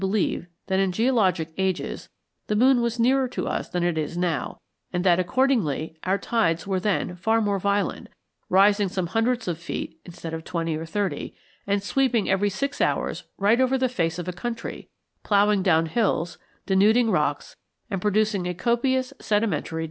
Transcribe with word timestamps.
There 0.03 0.09
is 0.09 0.13
every 0.15 0.19
reason 0.25 0.29
to 0.31 0.35
believe 0.35 0.47
that 0.65 0.79
in 0.79 0.91
geologic 0.91 1.53
ages 1.59 2.09
the 2.47 2.55
moon 2.55 2.81
was 2.81 2.99
nearer 2.99 3.27
to 3.27 3.47
us 3.47 3.69
than 3.69 3.83
it 3.83 3.99
is 3.99 4.17
now, 4.17 4.59
and 4.91 5.03
that 5.03 5.19
accordingly 5.19 5.95
our 6.05 6.17
tides 6.17 6.65
were 6.65 6.79
then 6.79 7.15
far 7.15 7.39
more 7.39 7.59
violent, 7.59 8.09
rising 8.49 8.89
some 8.89 9.05
hundreds 9.05 9.47
of 9.47 9.59
feet 9.59 9.99
instead 10.03 10.33
of 10.33 10.43
twenty 10.43 10.75
or 10.75 10.87
thirty, 10.87 11.35
and 11.67 11.83
sweeping 11.83 12.27
every 12.27 12.49
six 12.49 12.81
hours 12.81 13.25
right 13.37 13.61
over 13.61 13.77
the 13.77 13.87
face 13.87 14.17
of 14.17 14.27
a 14.27 14.33
country, 14.33 14.89
ploughing 15.21 15.61
down 15.61 15.85
hills, 15.85 16.39
denuding 16.65 17.11
rocks, 17.11 17.55
and 17.91 18.01
producing 18.01 18.47
a 18.47 18.55
copious 18.55 19.13
sedimentary 19.19 19.69
deposit. 19.69 19.79